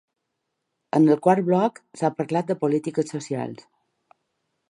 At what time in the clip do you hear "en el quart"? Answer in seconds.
0.99-1.43